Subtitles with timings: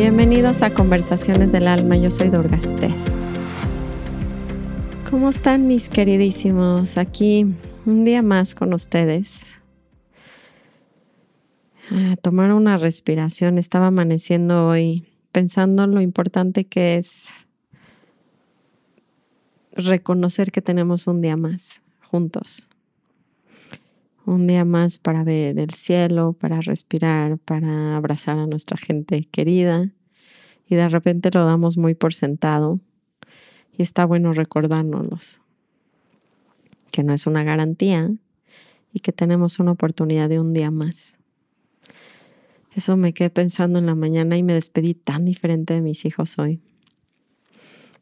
[0.00, 2.94] Bienvenidos a Conversaciones del Alma, yo soy Steph.
[5.10, 6.98] ¿Cómo están mis queridísimos?
[6.98, 7.46] Aquí
[7.84, 9.56] un día más con ustedes.
[11.90, 17.46] Ah, tomar una respiración, estaba amaneciendo hoy pensando en lo importante que es
[19.72, 22.68] reconocer que tenemos un día más juntos.
[24.26, 29.90] Un día más para ver el cielo, para respirar, para abrazar a nuestra gente querida.
[30.66, 32.80] Y de repente lo damos muy por sentado.
[33.76, 35.40] Y está bueno recordárnoslos.
[36.92, 38.10] Que no es una garantía
[38.92, 41.16] y que tenemos una oportunidad de un día más.
[42.74, 46.38] Eso me quedé pensando en la mañana y me despedí tan diferente de mis hijos
[46.38, 46.60] hoy.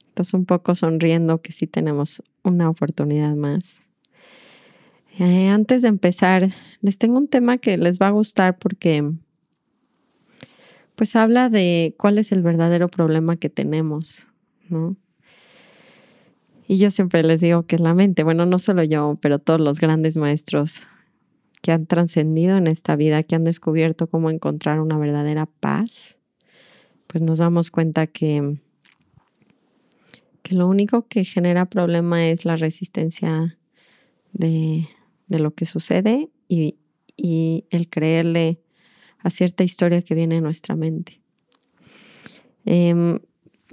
[0.08, 3.80] Entonces un poco sonriendo que sí tenemos una oportunidad más.
[5.18, 6.48] Eh, antes de empezar,
[6.80, 9.12] les tengo un tema que les va a gustar porque
[10.94, 14.26] pues habla de cuál es el verdadero problema que tenemos,
[14.68, 14.96] ¿no?
[16.66, 19.78] Y yo siempre les digo que la mente, bueno, no solo yo, pero todos los
[19.80, 20.86] grandes maestros
[21.62, 26.18] que han trascendido en esta vida, que han descubierto cómo encontrar una verdadera paz,
[27.06, 28.58] pues nos damos cuenta que,
[30.42, 33.58] que lo único que genera problema es la resistencia
[34.32, 34.88] de,
[35.28, 36.76] lo que sucede y,
[37.16, 38.60] y, el creerle
[39.18, 41.20] a cierta historia que viene en nuestra mente.
[42.64, 43.18] Em,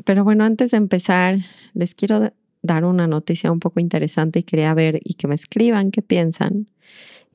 [0.03, 1.37] pero bueno, antes de empezar,
[1.73, 5.91] les quiero dar una noticia un poco interesante y quería ver y que me escriban
[5.91, 6.67] qué piensan.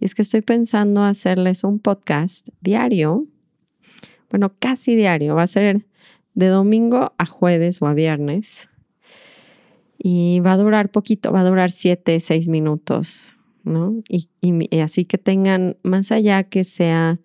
[0.01, 3.27] Y es que estoy pensando hacerles un podcast diario,
[4.31, 5.87] bueno, casi diario, va a ser
[6.35, 8.69] de domingo a jueves o a viernes.
[9.99, 14.03] Y va a durar poquito, va a durar siete, seis minutos, ¿no?
[14.09, 17.21] Y, así que tengan, más allá que sea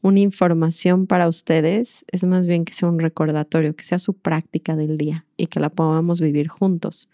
[0.00, 4.76] una información para ustedes, es más bien que sea un recordatorio, que sea su práctica
[4.76, 7.10] del día y que la podamos vivir juntos.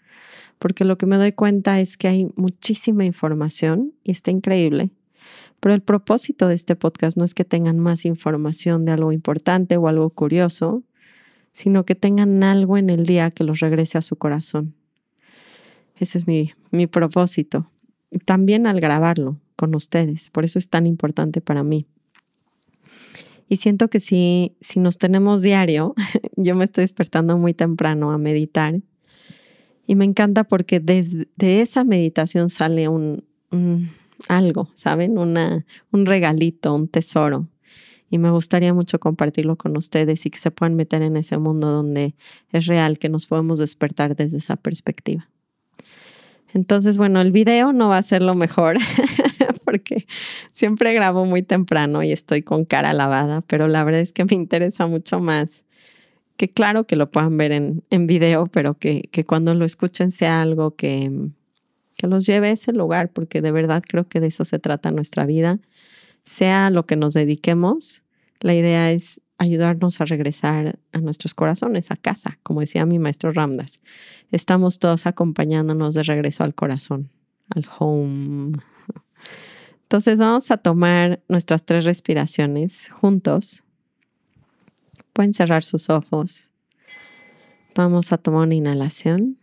[0.59, 4.91] Porque lo que me doy cuenta es que hay muchísima información y está increíble,
[5.61, 9.77] pero el propósito de este podcast no es que tengan más información de algo importante
[9.77, 10.83] o algo curioso,
[11.53, 14.73] sino que tengan algo en el día que los regrese a su corazón.
[15.97, 17.67] Ese es mi, mi propósito.
[18.25, 21.85] También al grabarlo con ustedes, por eso es tan importante para mí.
[23.47, 25.93] Y siento que si, si nos tenemos diario,
[26.37, 28.81] yo me estoy despertando muy temprano a meditar
[29.85, 33.23] y me encanta porque desde esa meditación sale un
[34.27, 35.17] algo, ¿saben?
[35.17, 37.47] Una, un regalito, un tesoro.
[38.09, 41.67] Y me gustaría mucho compartirlo con ustedes y que se puedan meter en ese mundo
[41.67, 42.13] donde
[42.51, 45.29] es real, que nos podemos despertar desde esa perspectiva.
[46.53, 48.77] Entonces, bueno, el video no va a ser lo mejor
[49.65, 50.05] porque
[50.51, 54.35] siempre grabo muy temprano y estoy con cara lavada, pero la verdad es que me
[54.35, 55.65] interesa mucho más
[56.35, 60.11] que claro que lo puedan ver en, en video, pero que, que cuando lo escuchen
[60.11, 61.11] sea algo que,
[62.01, 64.89] que los lleve a ese lugar, porque de verdad creo que de eso se trata
[64.89, 65.59] nuestra vida.
[66.25, 68.05] Sea lo que nos dediquemos,
[68.39, 73.31] la idea es ayudarnos a regresar a nuestros corazones, a casa, como decía mi maestro
[73.33, 73.81] Ramdas.
[74.31, 77.11] Estamos todos acompañándonos de regreso al corazón,
[77.49, 78.53] al home.
[79.83, 83.63] Entonces vamos a tomar nuestras tres respiraciones juntos.
[85.13, 86.49] Pueden cerrar sus ojos.
[87.75, 89.37] Vamos a tomar una inhalación.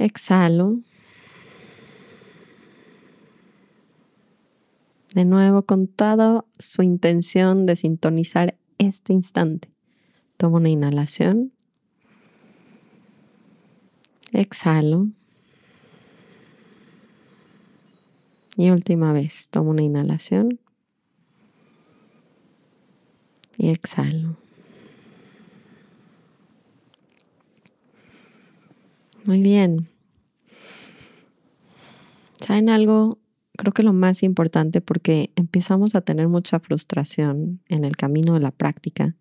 [0.00, 0.80] Exhalo.
[5.14, 9.70] De nuevo con toda su intención de sintonizar este instante.
[10.38, 11.52] Tomo una inhalación.
[14.32, 15.08] Exhalo.
[18.56, 20.60] Y última vez, tomo una inhalación.
[23.58, 24.38] Y exhalo.
[29.26, 29.89] Muy bien.
[32.40, 33.18] ¿Saben algo?
[33.56, 38.40] Creo que lo más importante porque empezamos a tener mucha frustración en el camino de
[38.40, 39.16] la práctica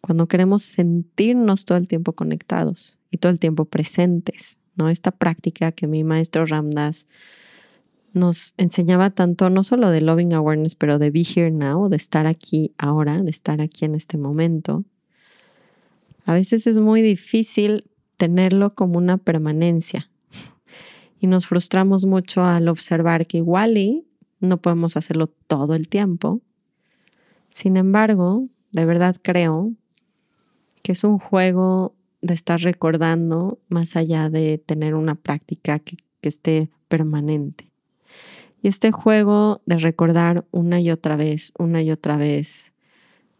[0.00, 4.88] cuando queremos sentirnos todo el tiempo conectados y todo el tiempo presentes, ¿no?
[4.88, 7.08] Esta práctica que mi maestro Ramdas
[8.12, 12.26] nos enseñaba tanto, no solo de loving awareness, pero de be here now, de estar
[12.26, 14.84] aquí ahora, de estar aquí en este momento.
[16.24, 17.84] A veces es muy difícil
[18.16, 20.08] tenerlo como una permanencia.
[21.20, 24.06] Y nos frustramos mucho al observar que igual y
[24.40, 26.40] no podemos hacerlo todo el tiempo.
[27.50, 29.72] Sin embargo, de verdad creo
[30.82, 36.28] que es un juego de estar recordando más allá de tener una práctica que, que
[36.28, 37.70] esté permanente.
[38.62, 42.72] Y este juego de recordar una y otra vez, una y otra vez,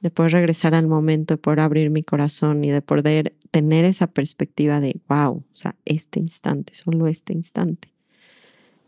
[0.06, 4.06] de poder regresar al momento, de poder abrir mi corazón y de poder tener esa
[4.06, 7.93] perspectiva de, wow, o sea, este instante, solo este instante.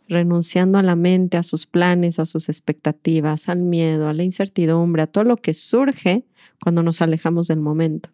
[0.08, 5.02] Renunciando a la mente, a sus planes, a sus expectativas, al miedo, a la incertidumbre,
[5.02, 6.24] a todo lo que surge
[6.62, 8.10] cuando nos alejamos del momento.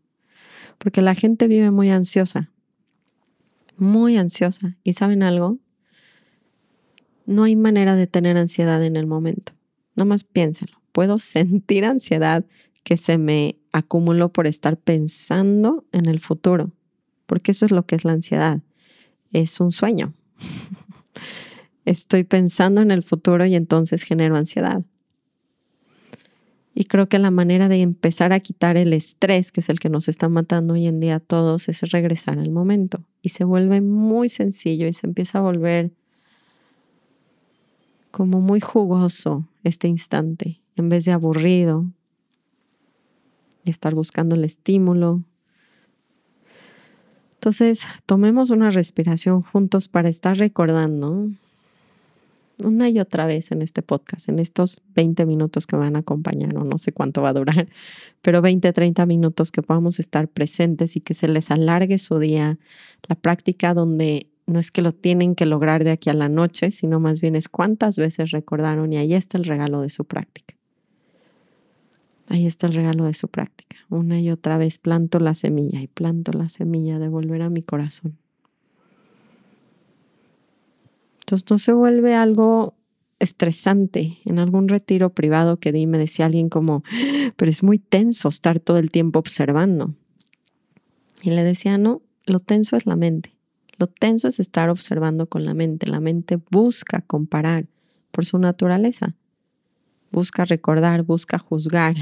[0.79, 2.51] Porque la gente vive muy ansiosa,
[3.77, 4.79] muy ansiosa.
[4.83, 5.59] ¿Y saben algo?
[7.27, 9.53] No hay manera de tener ansiedad en el momento.
[9.95, 10.81] Nomás piénsalo.
[10.93, 12.47] Puedo sentir ansiedad
[12.85, 16.71] que se me acumuló por estar pensando en el futuro,
[17.27, 18.61] porque eso es lo que es la ansiedad.
[19.33, 20.13] Es un sueño.
[21.85, 24.85] Estoy pensando en el futuro y entonces genero ansiedad.
[26.75, 29.89] Y creo que la manera de empezar a quitar el estrés, que es el que
[29.89, 33.05] nos está matando hoy en día a todos, es regresar al momento.
[33.23, 35.93] Y se vuelve muy sencillo y se empieza a volver
[38.11, 41.87] como muy jugoso este instante, en vez de aburrido
[43.65, 45.23] y estar buscando el estímulo.
[47.35, 51.29] Entonces, tomemos una respiración juntos para estar recordando
[52.63, 56.01] una y otra vez en este podcast, en estos 20 minutos que me van a
[56.01, 57.69] acompañar, o no sé cuánto va a durar,
[58.23, 62.59] pero 20, 30 minutos que podamos estar presentes y que se les alargue su día,
[63.09, 66.71] la práctica donde no es que lo tienen que lograr de aquí a la noche,
[66.71, 70.54] sino más bien es cuántas veces recordaron y ahí está el regalo de su práctica.
[72.29, 73.77] Ahí está el regalo de su práctica.
[73.91, 77.63] Una y otra vez planto la semilla y planto la semilla de volver a mi
[77.63, 78.19] corazón.
[81.21, 82.75] Entonces no se vuelve algo
[83.19, 84.19] estresante.
[84.25, 86.83] En algún retiro privado que di me decía alguien como,
[87.37, 89.95] pero es muy tenso estar todo el tiempo observando.
[91.23, 93.35] Y le decía, no, lo tenso es la mente.
[93.79, 95.87] Lo tenso es estar observando con la mente.
[95.87, 97.67] La mente busca comparar
[98.11, 99.15] por su naturaleza.
[100.15, 101.97] Busca recordar, busca juzgar.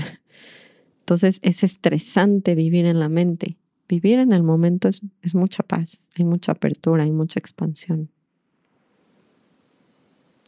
[1.00, 3.56] Entonces es estresante vivir en la mente.
[3.88, 8.10] Vivir en el momento es, mucha paz, hay mucha apertura, hay mucha expansión.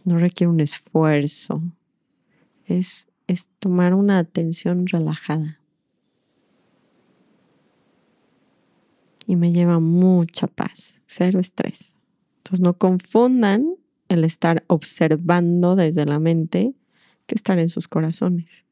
[0.05, 1.62] No requiere un esfuerzo.
[2.66, 5.58] Es, es tomar una atención relajada.
[9.26, 11.96] y me lleva mucha paz, cero estrés.
[12.37, 13.64] Entonces no confundan
[14.08, 16.75] el estar observando desde la mente
[17.26, 18.65] que estar en sus corazones.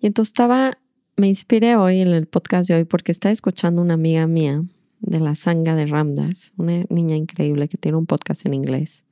[0.00, 0.78] Y entonces estaba,
[1.16, 4.64] me inspiré hoy en el podcast de hoy porque estaba escuchando una amiga mía
[5.00, 9.04] de la Sanga de Ramdas, una niña increíble que tiene un podcast en inglés.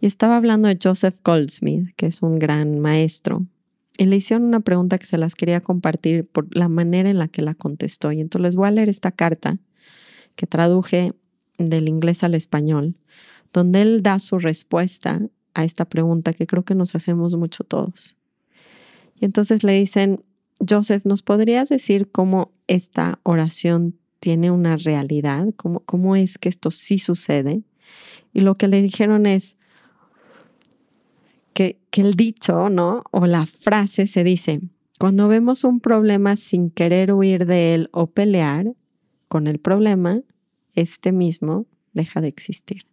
[0.00, 3.46] Y estaba hablando de Joseph Goldsmith, que es un gran maestro
[3.98, 7.28] y le hicieron una pregunta que se las quería compartir por la manera en la
[7.28, 8.12] que la contestó.
[8.12, 9.58] Y entonces les voy a leer esta carta
[10.34, 11.12] que traduje
[11.58, 12.96] del inglés al español,
[13.52, 15.22] donde él da su respuesta
[15.56, 18.16] a esta pregunta que creo que nos hacemos mucho todos.
[19.18, 20.22] Y entonces le dicen,
[20.68, 25.46] Joseph, ¿nos podrías decir cómo esta oración tiene una realidad?
[25.56, 27.62] ¿Cómo, cómo es que esto sí sucede?
[28.32, 29.56] Y lo que le dijeron es,
[31.56, 33.04] que, el dicho, ¿no?
[33.10, 34.60] O la frase se dice,
[35.00, 38.74] cuando vemos un problema sin querer huir de él o pelear
[39.28, 40.20] con el problema,
[40.74, 42.84] este mismo deja de existir.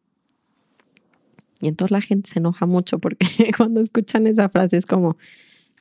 [1.64, 3.26] Y entonces la gente se enoja mucho porque
[3.58, 5.16] cuando escuchan esa frase es como,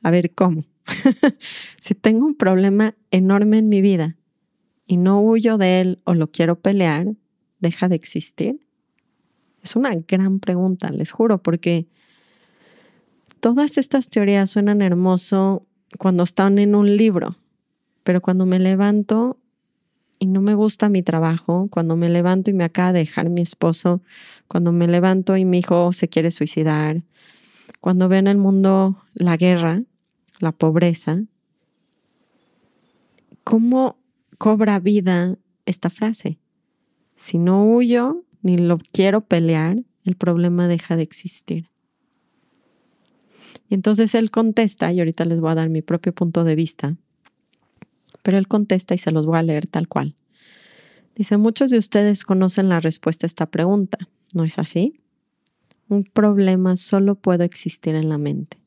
[0.01, 0.63] a ver, ¿cómo?
[1.77, 4.15] si tengo un problema enorme en mi vida
[4.87, 7.07] y no huyo de él o lo quiero pelear,
[7.59, 8.65] ¿deja de existir?
[9.61, 11.87] Es una gran pregunta, les juro, porque
[13.41, 15.67] todas estas teorías suenan hermoso
[15.99, 17.35] cuando están en un libro,
[18.03, 19.37] pero cuando me levanto
[20.23, 23.41] y no me gusta mi trabajo, cuando me levanto y me acaba de dejar mi
[23.41, 24.01] esposo,
[24.47, 27.03] cuando me levanto y mi hijo se quiere suicidar,
[27.81, 29.83] cuando veo en el mundo la guerra,
[30.39, 31.23] la pobreza,
[33.43, 33.97] ¿cómo
[34.37, 36.39] cobra vida esta frase?
[37.17, 41.69] Si no huyo ni lo quiero pelear, el problema deja de existir.
[43.67, 46.95] Y entonces él contesta, y ahorita les voy a dar mi propio punto de vista,
[48.23, 50.15] pero él contesta y se los voy a leer tal cual.
[51.15, 53.99] Dice, muchos de ustedes conocen la respuesta a esta pregunta,
[54.33, 54.99] ¿no es así?
[55.87, 58.57] Un problema solo puede existir en la mente.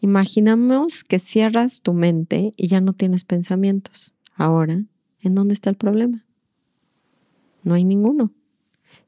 [0.00, 4.14] Imaginamos que cierras tu mente y ya no tienes pensamientos.
[4.34, 4.82] Ahora,
[5.20, 6.24] ¿en dónde está el problema?
[7.64, 8.32] No hay ninguno.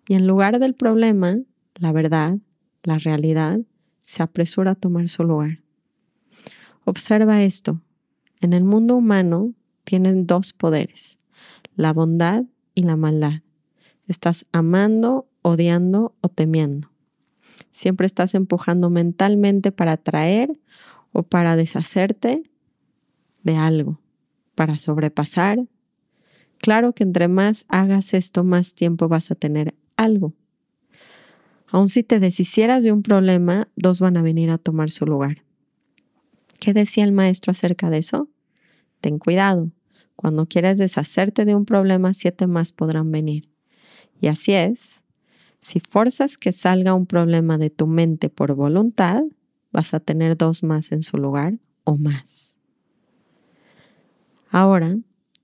[0.06, 1.38] Y en lugar del problema,
[1.76, 2.36] la verdad,
[2.82, 3.60] la realidad,
[4.02, 5.62] se apresura a tomar su lugar.
[6.84, 7.80] Observa esto.
[8.42, 11.20] En el mundo humano tienen dos poderes,
[11.76, 12.42] la bondad
[12.74, 13.42] y la maldad.
[14.08, 16.90] Estás amando, odiando o temiendo.
[17.70, 20.58] Siempre estás empujando mentalmente para atraer
[21.12, 22.50] o para deshacerte
[23.44, 24.00] de algo,
[24.56, 25.68] para sobrepasar.
[26.58, 30.34] Claro que entre más hagas esto, más tiempo vas a tener algo.
[31.68, 35.44] Aun si te deshicieras de un problema, dos van a venir a tomar su lugar.
[36.58, 38.28] ¿Qué decía el maestro acerca de eso?
[39.02, 39.70] Ten cuidado.
[40.16, 43.50] Cuando quieres deshacerte de un problema, siete más podrán venir.
[44.20, 45.02] Y así es.
[45.60, 49.22] Si forzas que salga un problema de tu mente por voluntad,
[49.72, 52.56] vas a tener dos más en su lugar o más.
[54.48, 54.96] Ahora,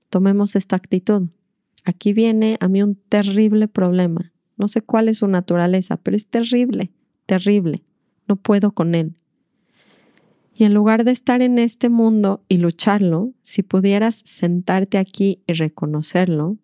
[0.09, 1.27] tomemos esta actitud.
[1.83, 4.31] Aquí viene a mí un terrible problema.
[4.55, 6.91] No sé cuál es su naturaleza, pero es terrible,
[7.25, 7.83] terrible.
[8.27, 9.15] No puedo con él.
[10.59, 15.53] Y en lugar de estar en este mundo y lucharlo, si pudieras sentarte aquí y
[15.53, 16.57] reconocerlo,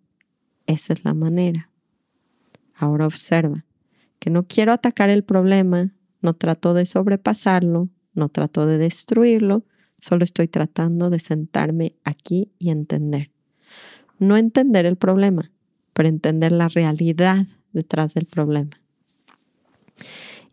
[0.67, 1.69] esa es la manera.
[2.75, 3.63] Ahora observa
[4.19, 9.63] que no quiero atacar el problema, no trato de sobrepasarlo, no trato de destruirlo,
[9.99, 13.31] solo estoy tratando de sentarme aquí y entender.
[14.19, 15.53] No entender el problema,
[15.93, 18.71] pero entender la realidad detrás del problema.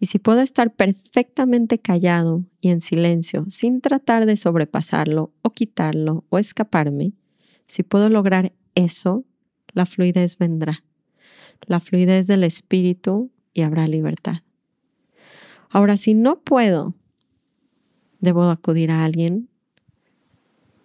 [0.03, 6.25] Y si puedo estar perfectamente callado y en silencio sin tratar de sobrepasarlo o quitarlo
[6.29, 7.13] o escaparme,
[7.69, 9.25] si puedo lograr eso,
[9.69, 10.83] la fluidez vendrá.
[11.69, 14.39] La fluidez del espíritu y habrá libertad.
[15.71, 16.97] Ahora, si no puedo,
[18.19, 19.49] debo acudir a alguien.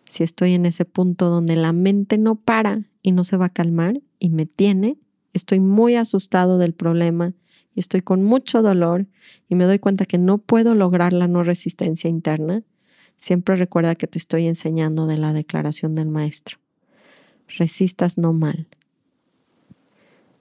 [0.05, 3.53] Si estoy en ese punto donde la mente no para y no se va a
[3.53, 4.99] calmar y me tiene,
[5.33, 7.33] estoy muy asustado del problema
[7.77, 9.05] y estoy con mucho dolor
[9.47, 12.63] y me doy cuenta que no puedo lograr la no resistencia interna,
[13.17, 16.57] siempre recuerda que te estoy enseñando de la declaración del maestro.
[17.47, 18.67] Resistas no mal.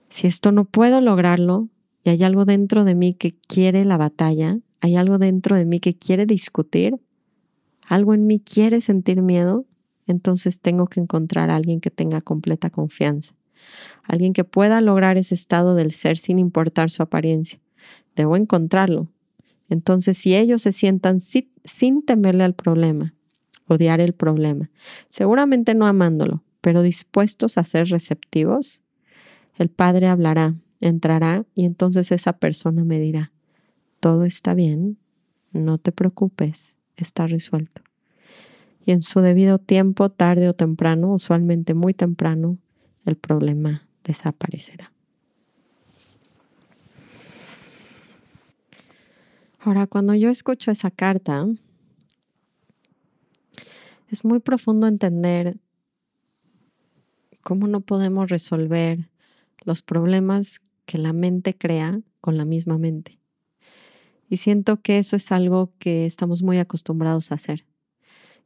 [0.09, 1.69] Si esto no puedo lograrlo,
[2.03, 5.79] y hay algo dentro de mí que quiere la batalla, hay algo dentro de mí
[5.79, 6.95] que quiere discutir,
[7.87, 9.67] algo en mí quiere sentir miedo,
[10.07, 13.35] entonces tengo que encontrar a alguien que tenga completa confianza,
[14.03, 17.59] alguien que pueda lograr ese estado del ser sin importar su apariencia.
[18.15, 19.07] Debo encontrarlo.
[19.69, 23.13] Entonces, si ellos se sientan sin, temerle al problema,
[23.67, 24.69] odiar el problema,
[25.09, 28.83] seguramente no amándolo, pero dispuestos a ser receptivos,
[29.57, 33.31] el Padre hablará entrará y entonces esa persona me dirá,
[33.99, 34.97] todo está bien,
[35.51, 37.81] no te preocupes, está resuelto.
[38.85, 42.57] Y en su debido tiempo, tarde o temprano, usualmente muy temprano,
[43.09, 44.91] el problema desaparecerá.
[49.59, 51.45] Ahora, cuando yo escucho esa carta,
[54.09, 55.57] es muy profundo entender
[57.41, 59.09] cómo no podemos resolver
[59.65, 63.19] los problemas que la mente crea con la misma mente.
[64.29, 67.65] Y siento que eso es algo que estamos muy acostumbrados a hacer.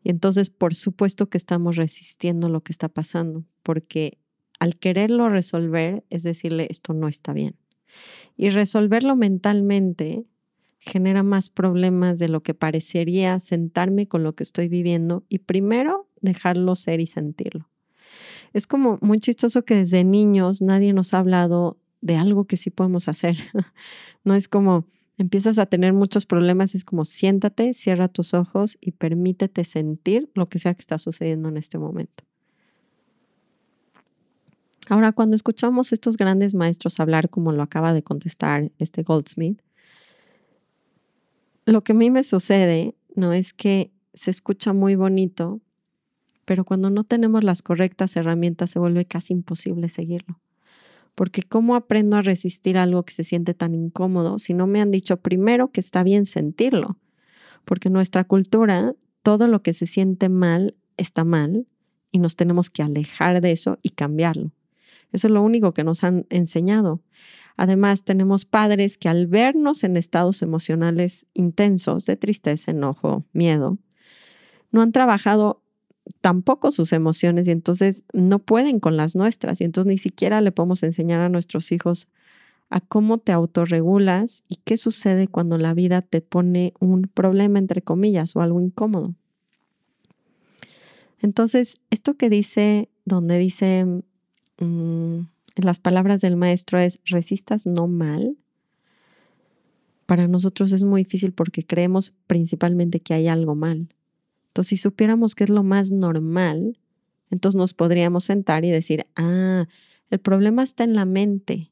[0.03, 4.17] Y entonces, por supuesto que estamos resistiendo lo que está pasando, porque
[4.61, 7.55] al quererlo resolver es decirle, esto no está bien.
[8.37, 10.27] Y resolverlo mentalmente
[10.77, 16.07] genera más problemas de lo que parecería sentarme con lo que estoy viviendo y primero
[16.21, 17.71] dejarlo ser y sentirlo.
[18.53, 22.69] Es como muy chistoso que desde niños nadie nos ha hablado de algo que sí
[22.69, 23.37] podemos hacer.
[24.23, 24.85] no es como
[25.17, 30.49] empiezas a tener muchos problemas, es como siéntate, cierra tus ojos y permítete sentir lo
[30.49, 32.25] que sea que está sucediendo en este momento.
[34.91, 39.61] Ahora, cuando escuchamos estos grandes maestros hablar, como lo acaba de contestar este Goldsmith,
[41.65, 43.31] lo que a mí me sucede, ¿no?
[43.31, 45.61] Es que se escucha muy bonito,
[46.43, 50.41] pero cuando no tenemos las correctas herramientas se vuelve casi imposible seguirlo.
[51.15, 54.91] Porque ¿cómo aprendo a resistir algo que se siente tan incómodo si no me han
[54.91, 56.97] dicho primero que está bien sentirlo?
[57.63, 58.93] Porque en nuestra cultura
[59.23, 61.65] todo lo que se siente mal está mal
[62.11, 64.51] y nos tenemos que alejar de eso y cambiarlo.
[65.11, 67.01] Eso es lo único que nos han enseñado.
[67.57, 73.77] Además, tenemos padres que al vernos en estados emocionales intensos de tristeza, enojo, miedo,
[74.71, 75.61] no han trabajado
[76.21, 80.51] tampoco sus emociones y entonces no pueden con las nuestras y entonces ni siquiera le
[80.51, 82.07] podemos enseñar a nuestros hijos
[82.69, 87.81] a cómo te autorregulas y qué sucede cuando la vida te pone un problema entre
[87.81, 89.13] comillas o algo incómodo.
[91.19, 93.85] Entonces, esto que dice, donde dice
[94.65, 95.27] mm,
[95.57, 98.37] las palabras del maestro es resistas no mal,
[100.05, 103.87] para nosotros es muy difícil porque creemos principalmente que hay algo mal
[104.47, 106.77] Entonces, si supiéramos que es lo más normal,
[107.29, 109.67] entonces nos podríamos sentar y decir, ah,
[110.09, 111.71] el problema está en la mente.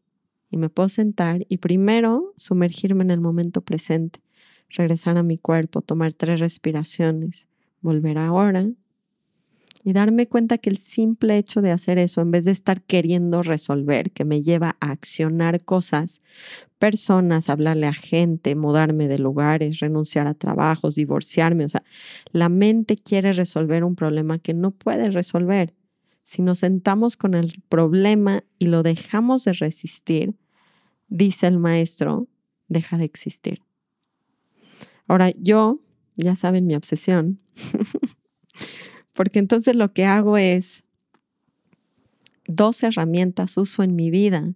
[0.49, 4.21] Y me puedo sentar y primero sumergirme en el momento presente,
[4.69, 7.47] regresar a mi cuerpo, tomar tres respiraciones,
[7.81, 8.69] volver ahora
[9.83, 13.41] y darme cuenta que el simple hecho de hacer eso, en vez de estar queriendo
[13.41, 16.21] resolver, que me lleva a accionar cosas,
[16.79, 21.83] personas, hablarle a gente, mudarme de lugares, renunciar a trabajos, divorciarme, o sea,
[22.31, 25.73] la mente quiere resolver un problema que no puede resolver.
[26.23, 30.35] Si nos sentamos con el problema y lo dejamos de resistir,
[31.07, 32.27] dice el maestro,
[32.67, 33.61] deja de existir.
[35.07, 35.79] Ahora, yo,
[36.15, 37.39] ya saben mi obsesión,
[39.19, 40.85] porque entonces lo que hago es
[42.47, 44.53] dos herramientas uso en mi vida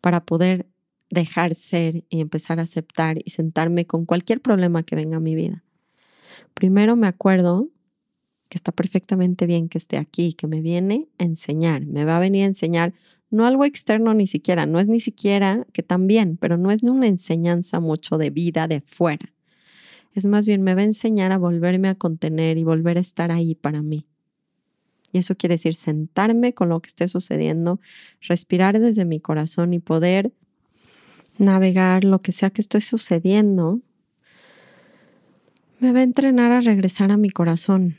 [0.00, 0.66] para poder
[1.10, 5.36] dejar ser y empezar a aceptar y sentarme con cualquier problema que venga a mi
[5.36, 5.62] vida.
[6.54, 7.68] Primero me acuerdo
[8.48, 12.20] que está perfectamente bien que esté aquí, que me viene a enseñar, me va a
[12.20, 12.94] venir a enseñar
[13.30, 17.06] no algo externo ni siquiera, no es ni siquiera que también, pero no es una
[17.06, 19.32] enseñanza mucho de vida de fuera
[20.18, 23.30] es más bien me va a enseñar a volverme a contener y volver a estar
[23.30, 24.06] ahí para mí.
[25.12, 27.80] Y eso quiere decir sentarme con lo que esté sucediendo,
[28.20, 30.32] respirar desde mi corazón y poder
[31.38, 33.80] navegar lo que sea que esté sucediendo.
[35.80, 37.94] Me va a entrenar a regresar a mi corazón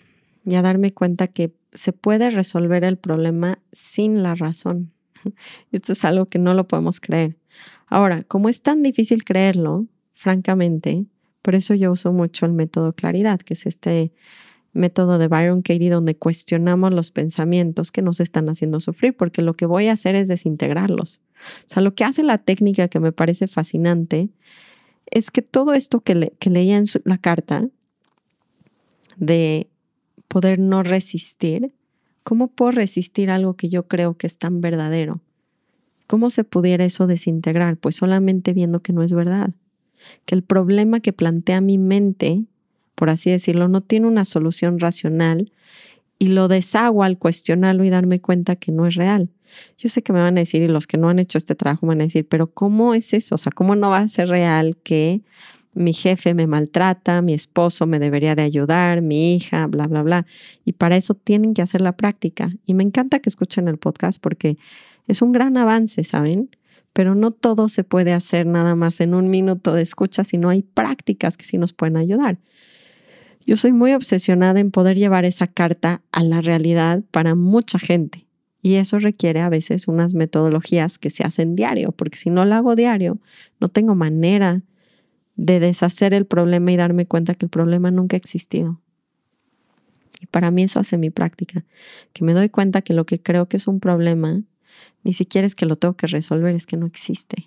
[0.46, 4.92] y a darme cuenta que se puede resolver el problema sin la razón.
[5.72, 7.38] Esto es algo que no lo podemos creer.
[7.88, 11.06] Ahora, como es tan difícil creerlo, francamente,
[11.42, 14.12] por eso yo uso mucho el método claridad, que es este
[14.74, 19.56] método de Byron Katie donde cuestionamos los pensamientos que nos están haciendo sufrir, porque lo
[19.56, 21.22] que voy a hacer es desintegrarlos.
[21.66, 24.30] O sea, lo que hace la técnica que me parece fascinante
[25.08, 27.68] es que todo esto que, leía en la carta
[29.18, 29.68] de
[30.28, 31.74] poder no resistir,
[32.24, 35.22] ¿cómo puedo resistir algo que yo creo que es tan verdadero?
[36.06, 37.78] ¿Cómo se pudiera eso desintegrar?
[37.78, 39.52] Pues solamente viendo que no es verdad
[40.26, 42.44] que el problema que plantea mi mente,
[42.96, 45.52] por así decirlo, no tiene una solución racional
[46.20, 49.30] y lo deshago al cuestionarlo y darme cuenta que no es real.
[49.78, 51.86] Yo sé que me van a decir, y los que no han hecho este trabajo
[51.86, 53.36] me van a decir, pero ¿cómo es eso?
[53.36, 55.22] O sea, ¿cómo no va a ser real que
[55.74, 60.26] mi jefe me maltrata, mi esposo me debería de ayudar, mi hija, bla, bla, bla?
[60.66, 62.52] Y para eso tienen que hacer la práctica.
[62.66, 64.58] Y me encanta que escuchen el podcast porque
[65.08, 66.50] es un gran avance, ¿saben?
[67.00, 70.64] Pero no todo se puede hacer nada más en un minuto de escucha, sino hay
[70.64, 72.40] prácticas que sí nos pueden ayudar.
[73.46, 78.28] Yo soy muy obsesionada en poder llevar esa carta a la realidad para mucha gente
[78.62, 82.56] y eso requiere a veces unas metodologías que se hacen diario, porque si no lo
[82.56, 83.18] hago diario,
[83.62, 84.62] no tengo manera
[85.38, 88.82] de deshacer el problema y darme cuenta que el problema nunca ha existido.
[90.20, 91.64] Y para mí eso hace mi práctica,
[92.12, 94.42] que me doy cuenta que lo que creo que es un problema
[95.04, 97.46] ni siquiera es que lo tengo que resolver, es que no existe.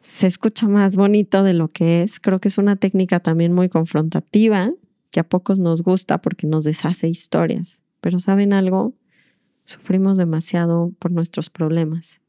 [0.00, 2.20] Se escucha más bonito de lo que es.
[2.20, 4.70] Creo que es una técnica también muy confrontativa,
[5.10, 7.82] que a pocos nos gusta porque nos deshace historias.
[8.00, 8.94] Pero ¿saben algo?
[9.64, 12.20] Sufrimos demasiado por nuestros problemas.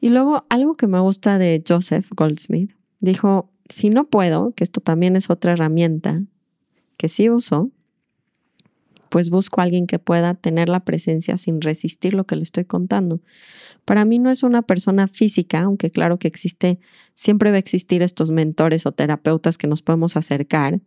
[0.00, 4.80] Y luego algo que me gusta de Joseph Goldsmith, dijo, si no puedo, que esto
[4.80, 6.22] también es otra herramienta
[6.96, 7.70] que sí uso,
[9.16, 12.66] pues busco a alguien que pueda tener la presencia sin resistir lo que le estoy
[12.66, 13.22] contando.
[13.86, 16.80] Para mí no es una persona física, aunque claro que existe,
[17.14, 20.82] siempre va a existir estos mentores o terapeutas que nos podemos acercar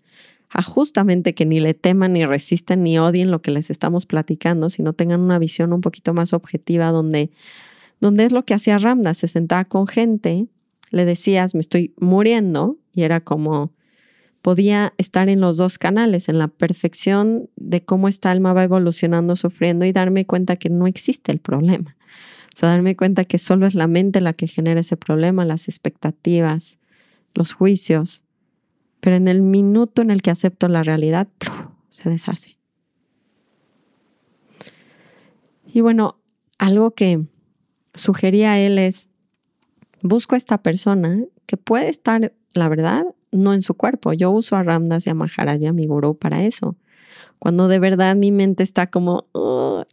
[0.47, 4.69] a justamente que ni le teman, ni resistan, ni odien lo que les estamos platicando,
[4.69, 7.31] sino tengan una visión un poquito más objetiva donde,
[7.99, 10.45] donde es lo que hacía Ramda, se sentaba con gente,
[10.91, 13.73] le decías, me estoy muriendo, y era como,
[14.41, 19.35] podía estar en los dos canales, en la perfección de cómo esta alma va evolucionando,
[19.35, 21.95] sufriendo y darme cuenta que no existe el problema.
[22.53, 25.67] O sea, darme cuenta que solo es la mente la que genera ese problema, las
[25.67, 26.79] expectativas,
[27.33, 28.23] los juicios.
[28.99, 31.27] Pero en el minuto en el que acepto la realidad,
[31.89, 32.57] se deshace.
[35.71, 36.19] Y bueno,
[36.57, 37.25] algo que
[37.93, 39.09] sugería él es,
[40.01, 44.13] busco a esta persona que puede estar, la verdad, no en su cuerpo.
[44.13, 46.75] Yo uso a Ramdas y a Maharaja, mi gurú, para eso.
[47.39, 49.25] Cuando de verdad mi mente está como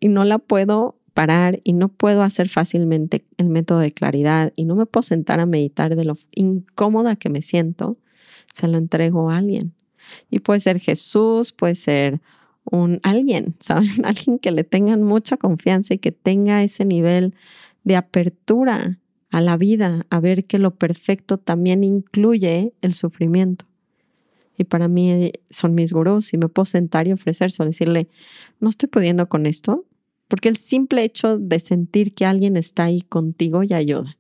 [0.01, 4.65] y no la puedo parar y no puedo hacer fácilmente el método de claridad y
[4.65, 7.97] no me puedo sentar a meditar de lo incómoda que me siento,
[8.53, 9.73] se lo entrego a alguien.
[10.31, 12.21] Y puede ser Jesús, puede ser
[12.65, 14.05] un alguien, ¿saben?
[14.05, 17.35] Alguien que le tengan mucha confianza y que tenga ese nivel
[17.85, 18.99] de apertura
[19.31, 23.67] a la vida, a ver que lo perfecto también incluye el sufrimiento.
[24.57, 28.09] Y para mí son mis gurús y me puedo sentar y ofrecerse, decirle,
[28.61, 29.85] no estoy pudiendo con esto,
[30.29, 34.17] porque el simple hecho de sentir que alguien está ahí contigo ya ayuda.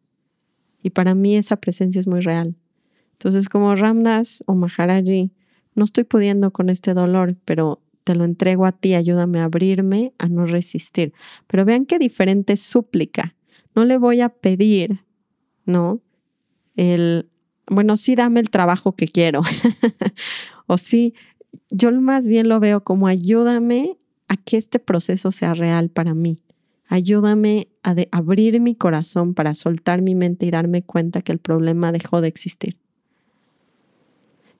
[0.82, 2.54] Y para mí esa presencia es muy real.
[3.12, 5.32] Entonces, como Ramdas o Maharaji,
[5.74, 10.12] no estoy pudiendo con este dolor, pero te lo entrego a ti, ayúdame a abrirme,
[10.18, 11.12] a no resistir.
[11.46, 13.35] Pero vean qué diferente súplica.
[13.76, 15.04] No le voy a pedir,
[15.66, 16.00] ¿no?
[16.76, 17.28] El,
[17.68, 19.42] bueno, sí dame el trabajo que quiero.
[20.66, 21.14] o sí,
[21.70, 26.38] yo más bien lo veo como ayúdame a que este proceso sea real para mí.
[26.88, 31.92] Ayúdame a abrir mi corazón para soltar mi mente y darme cuenta que el problema
[31.92, 32.78] dejó de existir.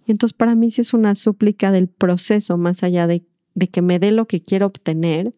[0.07, 3.25] Y entonces para mí sí es una súplica del proceso, más allá de,
[3.55, 5.33] de que me dé lo que quiero obtener,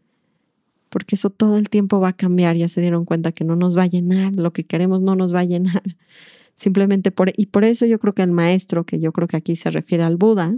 [0.88, 2.56] porque eso todo el tiempo va a cambiar.
[2.56, 5.34] Ya se dieron cuenta que no nos va a llenar, lo que queremos no nos
[5.34, 5.82] va a llenar.
[6.54, 9.54] Simplemente por, y por eso yo creo que el maestro, que yo creo que aquí
[9.54, 10.56] se refiere al Buda,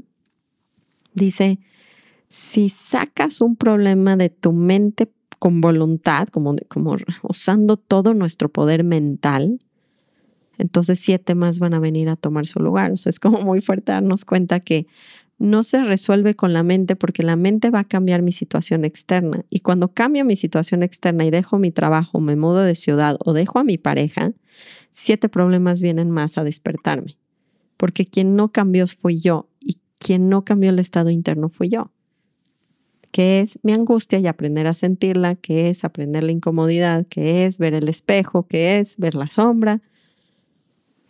[1.14, 1.58] dice,
[2.30, 8.84] si sacas un problema de tu mente con voluntad, como, como usando todo nuestro poder
[8.84, 9.58] mental,
[10.58, 12.92] entonces siete más van a venir a tomar su lugar.
[12.92, 14.86] O sea, es como muy fuerte darnos cuenta que
[15.40, 19.46] no se resuelve con la mente porque la mente va a cambiar mi situación externa.
[19.48, 23.32] Y cuando cambio mi situación externa y dejo mi trabajo, me mudo de ciudad o
[23.32, 24.32] dejo a mi pareja,
[24.90, 27.16] siete problemas vienen más a despertarme.
[27.78, 31.90] Porque quien no cambió fui yo y quien no cambió el estado interno fui yo.
[33.10, 37.56] Que es mi angustia y aprender a sentirla, que es aprender la incomodidad, que es
[37.56, 39.80] ver el espejo, que es ver la sombra.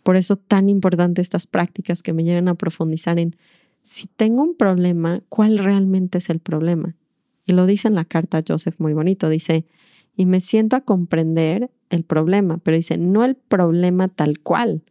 [0.03, 3.35] Por eso tan importante estas prácticas que me lleven a profundizar en
[3.81, 6.95] si tengo un problema, ¿cuál realmente es el problema?
[7.45, 9.65] Y lo dice en la carta Joseph muy bonito, dice,
[10.15, 14.83] y me siento a comprender el problema, pero dice, no el problema tal cual,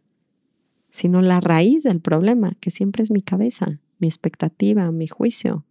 [0.89, 5.63] sino la raíz del problema, que siempre es mi cabeza, mi expectativa, mi juicio.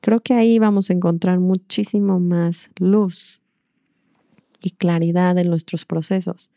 [0.00, 3.40] Creo que ahí vamos a encontrar muchísimo más luz
[4.60, 6.50] y claridad en nuestros procesos.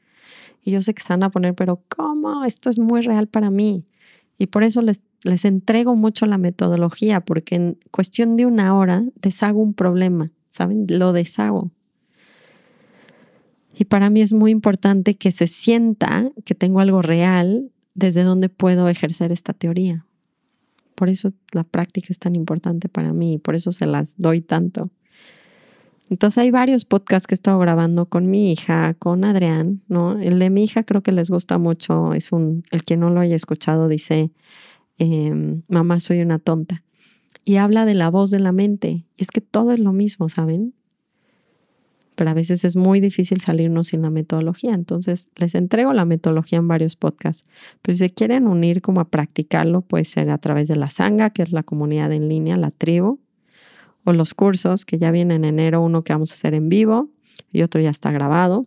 [0.63, 2.43] Y yo sé que se van a poner, pero ¿cómo?
[2.43, 3.85] Esto es muy real para mí.
[4.37, 9.03] Y por eso les, les entrego mucho la metodología, porque en cuestión de una hora
[9.15, 10.85] deshago un problema, ¿saben?
[10.89, 11.71] Lo deshago.
[13.77, 18.49] Y para mí es muy importante que se sienta que tengo algo real desde donde
[18.49, 20.05] puedo ejercer esta teoría.
[20.95, 24.41] Por eso la práctica es tan importante para mí y por eso se las doy
[24.41, 24.89] tanto.
[26.09, 30.17] Entonces hay varios podcasts que he estado grabando con mi hija, con Adrián, ¿no?
[30.19, 33.19] El de mi hija creo que les gusta mucho, es un, el que no lo
[33.19, 34.31] haya escuchado dice,
[34.97, 36.83] em, mamá soy una tonta.
[37.43, 39.05] Y habla de la voz de la mente.
[39.17, 40.73] Y es que todo es lo mismo, ¿saben?
[42.15, 44.73] Pero a veces es muy difícil salirnos sin la metodología.
[44.73, 47.45] Entonces les entrego la metodología en varios podcasts.
[47.81, 51.29] Pero si se quieren unir como a practicarlo, puede ser a través de la Sanga,
[51.29, 53.19] que es la comunidad en línea, la tribu,
[54.07, 57.09] o los cursos que ya vienen en enero, uno que vamos a hacer en vivo
[57.51, 58.65] y otro ya está grabado.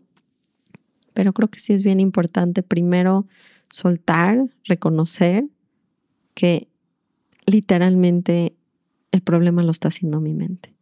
[1.15, 3.27] Pero creo que sí es bien importante primero
[3.71, 5.47] soltar, reconocer
[6.35, 6.69] que
[7.47, 8.55] literalmente
[9.13, 10.75] el problema lo está haciendo mi mente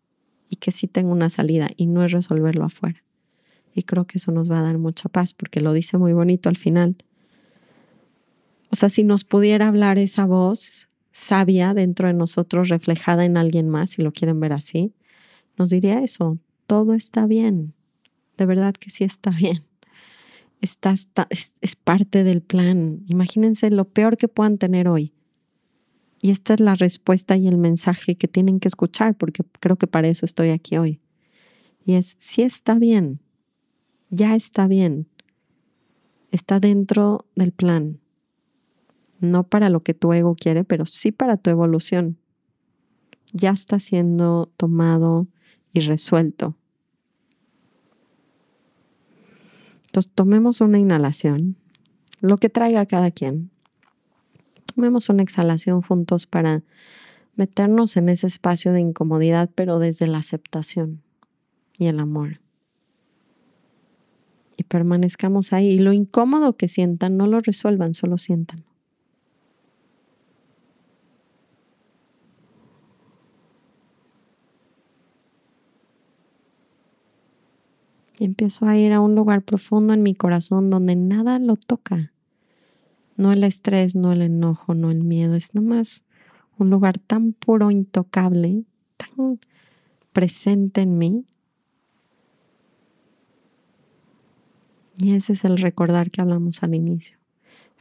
[0.49, 3.05] y que sí tengo una salida y no es resolverlo afuera.
[3.77, 6.49] Y creo que eso nos va a dar mucha paz porque lo dice muy bonito
[6.49, 6.97] al final.
[8.71, 13.68] O sea, si nos pudiera hablar esa voz sabia dentro de nosotros reflejada en alguien
[13.68, 14.94] más, si lo quieren ver así,
[15.57, 17.74] nos diría eso, todo está bien,
[18.37, 19.64] de verdad que sí está bien.
[20.61, 20.94] Está,
[21.31, 23.04] es, es parte del plan.
[23.07, 25.12] Imagínense lo peor que puedan tener hoy.
[26.20, 29.87] Y esta es la respuesta y el mensaje que tienen que escuchar, porque creo que
[29.87, 31.00] para eso estoy aquí hoy.
[31.85, 33.20] Y es, sí está bien,
[34.11, 35.07] ya está bien,
[36.33, 38.00] está dentro del plan
[39.20, 42.18] no para lo que tu ego quiere, pero sí para tu evolución.
[43.33, 45.26] Ya está siendo tomado
[45.72, 46.57] y resuelto.
[49.87, 51.57] Entonces, tomemos una inhalación,
[52.20, 53.50] lo que traiga cada quien.
[54.74, 56.62] Tomemos una exhalación juntos para
[57.37, 61.02] meternos en ese espacio de incomodidad, pero desde la aceptación
[61.78, 62.40] y el amor.
[64.57, 65.68] Y permanezcamos ahí.
[65.68, 68.67] Y lo incómodo que sientan, no lo resuelvan, solo sientan.
[78.18, 82.12] Y empiezo a ir a un lugar profundo en mi corazón donde nada lo toca.
[83.16, 85.35] No el estrés, no el enojo, no el miedo.
[85.35, 86.04] Es nomás
[86.59, 88.64] un lugar tan puro, intocable,
[88.96, 89.38] tan
[90.12, 91.24] presente en mí.
[94.96, 97.16] Y ese es el recordar que hablamos al inicio.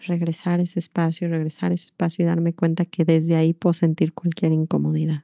[0.06, 4.52] regresar ese espacio, regresar ese espacio y darme cuenta que desde ahí puedo sentir cualquier
[4.52, 5.24] incomodidad.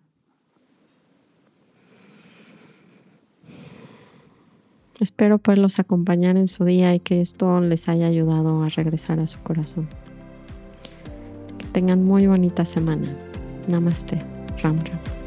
[5.03, 9.27] Espero poderlos acompañar en su día y que esto les haya ayudado a regresar a
[9.27, 9.89] su corazón.
[11.57, 13.09] Que tengan muy bonita semana.
[13.67, 14.17] Namaste.
[14.61, 15.22] Ram Ram.